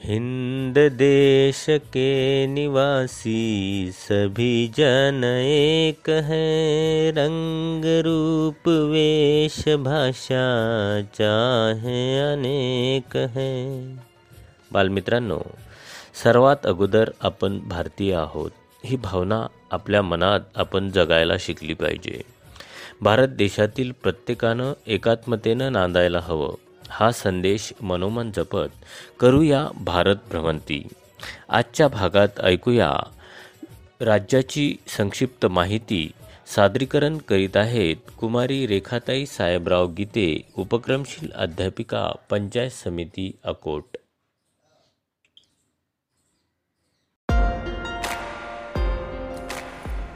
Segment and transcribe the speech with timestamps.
[0.00, 13.94] हिंद देश के निवासी सभी जन एक है। रंग रूप वेश भाषा चाहे अनेक है।
[14.72, 15.38] बालमित्रांनो
[16.24, 18.50] सर्वात अगोदर आपण भारतीय आहोत
[18.84, 22.22] ही भावना आपल्या मनात आपण जगायला शिकली पाहिजे.
[23.00, 26.67] भारत देशातील प्रत्येकानं एकात्मतेनं नांदायला हवं.
[26.90, 28.72] हा संदेश मनोमन जपत
[29.20, 30.88] करूया भारत भ्रमंती.
[31.48, 32.92] आजच्या भागात ऐकूया.
[34.00, 36.10] राज्याची संक्षिप्त माहिती
[36.46, 40.28] सादरीकरण करीत आहेत कुमारी रेखाताई साहेबराव गीते
[40.58, 43.96] उपक्रमशील अध्यापिका पंचायत समिती अकोट.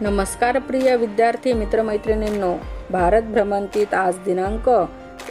[0.00, 2.56] नमस्कार प्रिय विद्यार्थी मित्रमैत्रिणींनो
[2.90, 4.68] भारत भ्रमंतीत आज दिनांक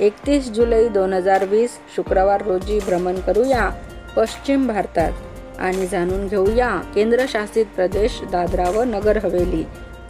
[0.02, 3.70] एकतीस जुलै दोन हजार वीस शुक्रवार रोजी भ्रमण करूया
[4.16, 9.64] पश्चिम भारतात आणि जाणून घेऊया केंद्रशासित प्रदेश दादरा व नगर हवेली.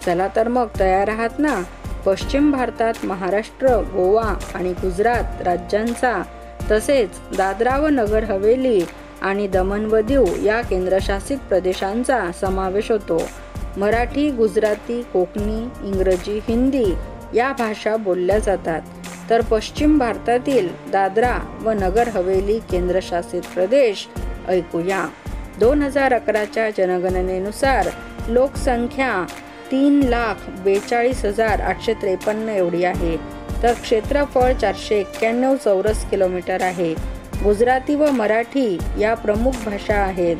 [0.05, 1.63] चला तर मग तयार आहात ना?
[2.05, 4.23] पश्चिम भारतात महाराष्ट्र गोवा
[4.55, 6.21] आणि गुजरात राज्यांचा
[6.71, 8.81] तसेच दादरा व नगर हवेली
[9.21, 13.21] आणि दमन व दीव या केंद्रशासित प्रदेशांचा समावेश होतो.
[13.77, 16.85] मराठी गुजराती कोकणी इंग्रजी हिंदी
[17.33, 18.81] या भाषा बोलल्या जातात.
[19.31, 24.07] तर पश्चिम भारतातील दादरा व नगर हवेली केंद्रशासित प्रदेश
[24.47, 25.07] ऐकूया.
[25.59, 27.89] दोन हजार अकराच्या जनगणनेनुसार
[28.27, 29.25] लोकसंख्या
[29.71, 33.17] तीन लाख बेचाळीस हजार आठशे त्रेपन्न एवढी आहे.
[33.63, 36.93] तर क्षेत्रफळ चारशे एक्क्याण्णव चौरस किलोमीटर आहे.
[37.43, 40.37] गुजराती व मराठी या प्रमुख भाषा आहेत.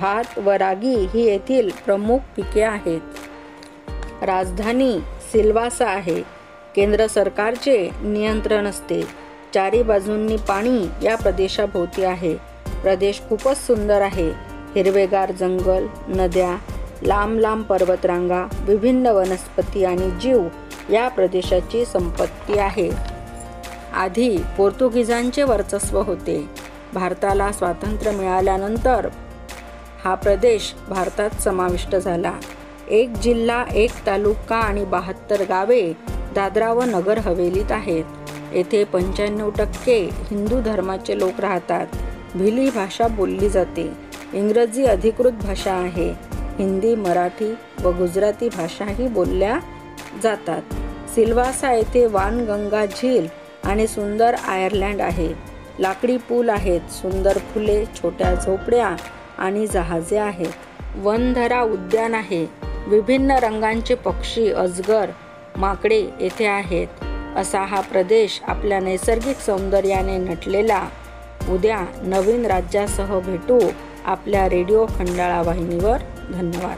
[0.00, 3.00] भात व रागी ही येथील प्रमुख पिके आहेत.
[4.22, 4.98] राजधानी
[5.32, 6.39] सिल्वासा आहे.
[6.76, 9.02] केंद्र सरकारचे नियंत्रण असते.
[9.54, 12.36] चारी बाजूंनी पाणी या प्रदेशाभोवती आहे.
[12.82, 14.50] प्रदेश खूपच सुंदर आहे.
[14.74, 16.56] हिरवेगार जंगल नद्या
[17.02, 20.42] लांब लांब पर्वतरांगा विभिन्न वनस्पती आणि जीव
[20.90, 22.90] या प्रदेशाची संपत्ती आहे.
[23.94, 26.50] आधी पोर्तुगीजांचे वर्चस्व होते.
[26.94, 29.08] भारताला स्वातंत्र्य मिळाल्यानंतर
[30.04, 32.32] हा प्रदेश भारतात समाविष्ट झाला.
[32.90, 35.92] एक जिल्हा एक तालुका आणि बहात्तर गावे
[36.34, 38.04] दादरा व नगर हवेलीत आहेत.
[38.52, 41.86] येथे पंच्याण्णव टक्के हिंदू धर्माचे लोक राहतात.
[42.34, 43.92] भिली भाषा बोलली जाते.
[44.32, 46.14] इंग्रजी अधिकृत भाषा आहे.
[46.32, 47.54] हिंदी मराठी
[47.84, 49.58] व गुजराती भाषाही बोलल्या
[50.22, 50.62] जातात.
[51.14, 53.26] सिल्वासा येथे वानगंगा झील
[53.64, 55.34] आणि सुंदर आयर्लँड आहे.
[55.78, 56.80] लाकडी पूल आहेत.
[56.90, 58.96] सुंदर फुले छोट्या झोपड्या
[59.38, 60.52] आणि जहाजे आहेत.
[60.96, 62.46] वनधरा उद्यान आहे.
[62.86, 65.06] विभिन्न रंगांचे पक्षी अजगर
[65.56, 66.88] माकडे येथे आहेत.
[67.36, 70.88] असा हा प्रदेश आपल्या नैसर्गिक सौंदर्याने नटलेला.
[71.48, 73.58] उद्या नवीन राज्यासह भेटू
[74.04, 75.98] आपल्या रेडिओ खंडाळा वाहिनीवर.
[76.32, 76.76] धन्यवाद.